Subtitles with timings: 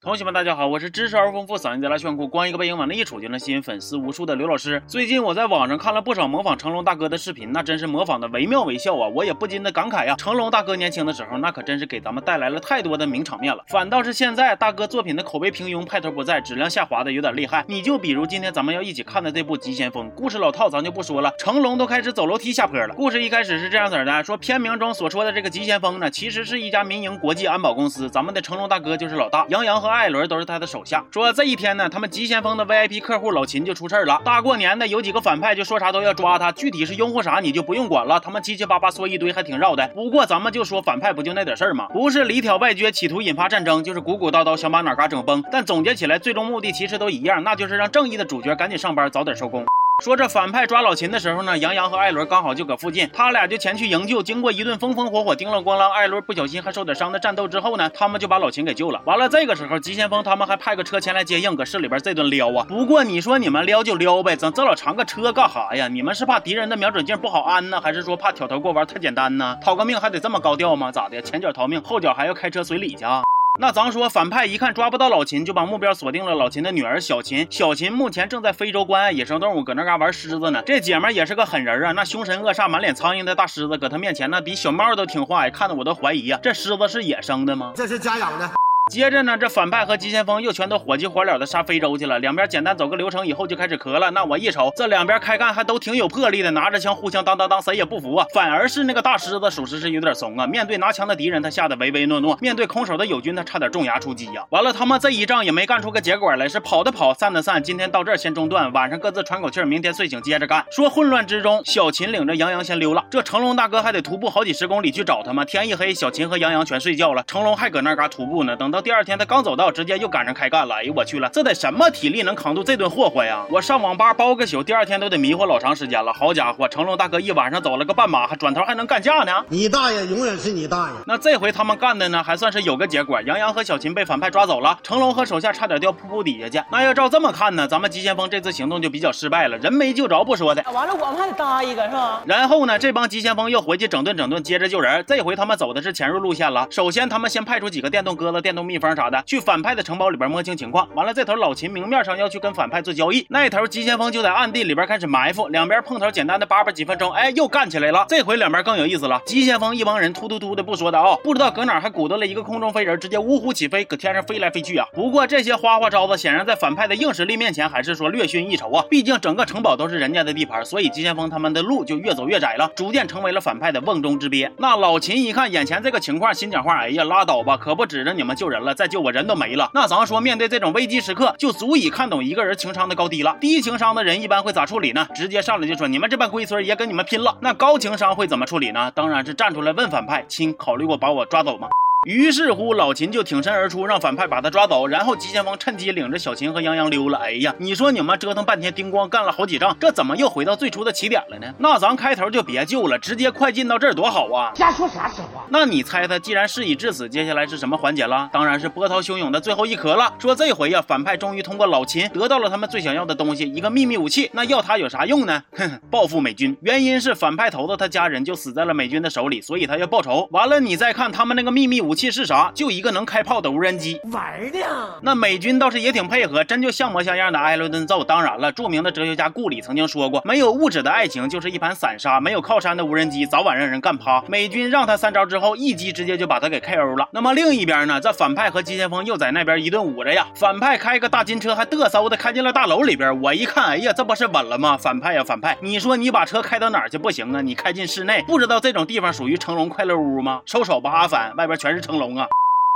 [0.00, 4.80] 同学们，大家好，我是知识而丰富、嗓音贼拉炫酷、光一个背影往那一杵就能吸引粉丝无数的刘老师。
[4.86, 9.08] 最近我在网上看了不少模仿成龙大哥的视频，那真是模仿的惟妙惟肖啊！
[9.08, 13.64] 我也不禁的感慨呀，成龙大哥年轻的时候，那可真是给咱们带来了太多的名场面了。
[13.66, 17.64] 反倒是现在大哥作品的口碑平庸、派头不在，质量下滑的有点厉害。
[17.66, 21.32] 你就比如今天咱们要一起看的这部《急先锋》，故事老套，咱就不说了。
[21.40, 22.94] 成龙都开始走楼梯下坡了。
[22.94, 30.68] 故事一开始是这样子的：说片名中所说的这个急先锋呢，其实是一家民营国际安保公司，咱们的成龙大哥就是老大，杨洋和艾伦都是他的。
[30.68, 34.20] 手下说这一天呢，他们急先锋的 VIP 客户老秦就出事儿了。
[34.22, 38.20] 大过年的，有几个反派就说啥都要抓他，具体是拥护啥你就不用管了。
[38.20, 39.88] 他们七七八八说一堆，还挺绕的。
[39.94, 41.86] 不过咱们就说反派不就那点事儿吗？
[41.90, 45.42] 不是里挑外撅，企图引发战争，就是鼓鼓叨叨想把哪嘎整崩。
[45.50, 49.64] 但总结起来，最终目的其实都一样，那就是让正义的主角赶紧上班，早点收工。
[50.04, 54.22] 说这反派抓老秦的时候呢，杨洋和艾伦刚好就搁附近，他俩就前去营救。
[54.22, 59.02] 经过一顿风风火火、叮啷咣啷，艾伦不小心还受点伤的战斗之后呢，他们就把老秦给救了。
[59.04, 62.64] 完了，这个时候急先锋他们还派个车前来接应，搁市里边这顿撩啊。
[62.68, 65.88] 不过你说你们撩就撩呗，整这老长个车干哈呀？
[65.88, 69.58] 你们是怕敌人的瞄准镜不好安呢，还是说怕挑头过弯太简单呢？
[69.60, 70.92] 讨个命还得这么高调吗？
[70.92, 71.20] 咋的？
[71.20, 73.04] 前脚逃命，后脚还要开车随礼去？
[73.04, 73.24] 啊？
[73.60, 77.44] 那咱说，反派一看抓不到老秦，就把目标锁定了老秦的女儿小秦。
[77.50, 80.62] 小秦目前正在非洲关爱野生动物，搁那嘎玩狮子呢。
[80.64, 87.72] 这姐们也是个狠人啊，那凶神恶煞、满脸苍蝇的大狮子，搁她面前那比小猫都听话呀，看得我都怀疑啊，这狮子是野生的吗？
[87.74, 88.48] 这是家养的。
[88.88, 92.18] 接着呢，这反派和急先锋又全都火急火燎的杀非洲去了。
[92.20, 94.10] 两边简单走个流程以后，就开始磕了。
[94.12, 98.26] 那我一瞅，这两边开干还都挺有魄力的，拿着枪互相当当当，谁也不服啊。
[98.32, 100.46] 反而是那个大狮子，属实是有点怂啊。
[100.46, 104.42] 面对拿枪的敌人，他吓得唯唯诺诺；面对空手的友军，他差点重牙出击呀。
[104.48, 107.62] 完了，他们这一仗也没干出个结果来，是跑的跑，散的散。
[107.62, 110.64] 今天到这儿先中断，晚上各自喘口气，明天睡醒接着干。
[110.70, 113.04] 说混乱之中，小秦领着杨洋先溜了。
[113.10, 115.46] 这成龙大哥还得徒步好几十公里去找他们。
[115.46, 118.56] 天一黑，小秦和杨洋全睡觉了，成龙还搁那嘎徒步呢。
[118.56, 119.58] 等到第二天，他刚走。
[119.58, 123.44] 到直接又赶上开干了，哎呦我去了，这得什么体力能扛住这顿霍霍呀？
[123.50, 126.12] 我上网吧包个宿，第二天都得迷糊老长时间了。
[126.12, 129.32] 好家伙，成龙大哥一晚上走了个半马，还转头还能干架呢？
[129.48, 130.94] 你大爷永远是你大爷。
[131.08, 133.20] 那这回他们干的呢，还算是有个结果。
[133.22, 136.64] 杨洋和小秦被反派抓走了，成龙和手下差点掉瀑布底下去。
[136.70, 142.22] 那要照这么看呢，咱们急先锋这次行动就比较失败了，人没救着不说的，完了我们还得搭一个是吧？
[142.26, 145.04] 然后呢，这帮急先锋又回去整顿整顿，接着救人。
[145.04, 146.68] 这回他们走的是潜入路线了。
[146.70, 150.28] 首先他们先派出几个电动鸽子、电动蜜蜂啥的，去反派的城堡里边。
[150.28, 158.04] 摸清情况，完了这头老秦明面上要去跟反派做交易，那头急先锋就在暗地里边开始埋伏，两边碰头简单的叭叭几分钟，哎，又干起来了。
[158.10, 164.86] 这回两边更有意思了，急先锋一帮人突突突的不说的啊，不知道搁哪还鼓捣了一个空中飞人，直接呜呼起飞，搁天上飞来飞去啊。
[164.92, 174.52] 不过这些花花招子显然在反派的硬实力面前还是说略逊一筹啊，毕竟整个城堡都是人家的地盘，所以急先锋他们的路就越走越窄了，逐渐成为了反派的瓮中之鳖。
[174.58, 179.70] 那老秦一看眼前这个情况，心讲话，哎呀，拉倒吧，可不指着你们救人了，再救我人都没了。
[179.72, 180.98] 那咱说面对这种危机。
[180.98, 183.36] 时刻就足以看懂一个人情商的高低了。
[183.40, 185.06] 低情商的人一般会咋处理呢？
[185.14, 187.38] 直接上来就说你们这帮龟孙也跟你们拼了。
[187.40, 188.90] 那高情商会怎么处理呢？
[188.90, 191.68] 当然是站出来问反派：亲，考虑过把我抓走吗？
[192.08, 194.86] 于是乎，老秦就挺身而出，让反派把他抓走。
[194.86, 197.18] 然后急先锋趁机领着小秦和杨洋溜了。
[197.18, 201.52] 哎呀，你说你们折腾半天，叮咣干了好几仗，这怎么又回到最初的起点了呢？
[201.58, 204.52] 那咱开头就别救了，直接快进到这儿多好啊！
[204.54, 205.44] 瞎说啥实话？
[205.50, 208.30] 那你猜他既然事已至此，接下来是什么环节了？
[208.32, 210.10] 当然是波涛汹涌的最后一刻了。
[210.18, 214.30] 说这回呀，反派终于通过老秦得到了他们最想要的东西——一个秘密武器。
[214.32, 215.42] 那要它有啥用呢？
[215.52, 216.56] 哼，报复美军。
[216.62, 220.26] 原因是反派头子他家人就死在了美军的手里，所以他要报仇。
[220.32, 222.50] 完了，你再看他们那个秘密武器是啥？
[222.54, 222.78] 就一。
[222.80, 224.58] 个能开炮的无人机玩的，
[225.02, 228.04] 那美军倒是也挺配合，真就像模像样的挨了顿揍。
[228.04, 234.22] 当然了，著名的哲学家顾里曾经说过，没有物质的爱情就是一盘散沙，没有靠山的无人机早晚让人干趴。
[234.28, 237.08] 美军让他三招之后，一击直接就把他给 KO 了。
[237.10, 240.26] 那么另一边呢，这反派和急先锋又在那边一顿捂着呀。
[240.36, 243.20] 反派开个大金车，还嘚瑟的开进了大楼里边。
[243.20, 244.76] 我一看，哎呀，这不是稳了吗？
[244.76, 247.40] 反派呀，反派，你说你把车开到哪儿去不行啊？
[247.40, 250.40] 你开进室内，不知道这种地方属于成龙快乐屋吗？
[250.46, 252.28] 收手吧，阿凡，外边全是成龙啊。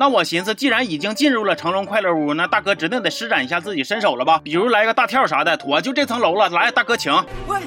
[0.00, 4.40] 那我寻思，既然已经进入了成龙快乐屋，那大哥指定得施展一下自己身手了吧？
[4.42, 6.48] 比如来个大跳啥的，妥，就这层楼了。
[6.48, 7.12] 来，大哥请。
[7.46, 7.60] 喂，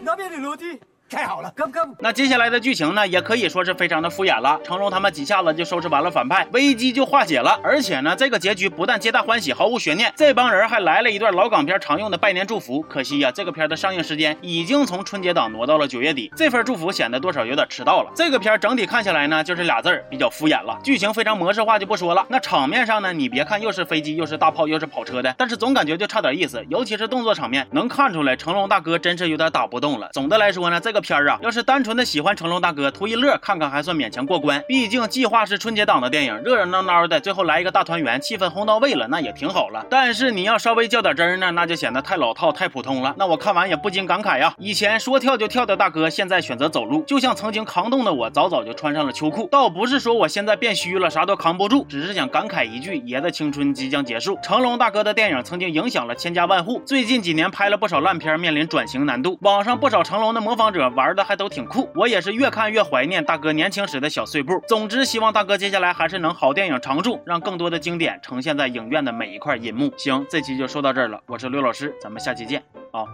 [0.00, 0.78] 那边的楼梯。
[1.10, 1.80] 太好了，哥哥。
[2.00, 4.58] 那接下来的剧情呢，也可以说是非常的敷衍了。
[4.64, 7.60] 成龙他们几下子就收拾完了反派，危机就化解了。
[7.62, 12.80] 而且呢，这个结局不但皆大欢喜，毫无悬念，这帮人还来了一段老港片常用的拜年祝福。
[12.82, 18.10] 可惜呀，这个片的上映时间已经从春节档挪到了九月底，这份祝福显得多少有点迟到了。
[18.16, 20.78] 这个片整体看下来呢，就是俩字儿，比较敷衍了。
[20.82, 22.26] 剧情非常模式化就不说了。
[22.28, 26.64] 那场面上呢，你别看又是飞机又是大炮又是跑车的，但是总感觉就差点意思。
[26.70, 30.08] 尤其是动作场面，能看出来成龙大哥真是有点打不动了。
[30.12, 31.04] 总的来说呢，这个。
[31.04, 34.64] 片儿啊，要是单纯的喜欢成龙大哥，图一乐看看还算勉强过关。
[34.66, 39.84] 毕竟计划是春节档的电影，热热闹闹的，最后来一个大团圆，气氛烘到位了，那也挺好了。
[39.90, 43.14] 但是你要稍微较点真儿呢，那就显得太老套、太普通了。
[43.18, 49.46] 那我看完也不禁感慨呀，以前说跳就跳的大哥，现在选择走路，就像曾经扛冻的我，早早就穿上了秋裤。
[49.52, 54.38] 倒不是说我现在变虚了，啥都扛不住，只是想感慨一句，爷的青春即将结束。
[54.42, 59.36] 成龙大哥的电影曾经影响了千家万户，最近几年拍了不少烂片，面临转型难度。
[59.42, 64.62] 网上不少成龙的模仿者玩的还都挺酷，我也是越看越怀念大哥年轻时的小碎步。
[64.66, 69.92] 总之，希望大哥接下来还是能好电影常驻，让更多的经典呈现在影院的每一块银幕。
[69.96, 73.04] 行，这期就说到这儿了，我是刘老师，咱们下期见啊。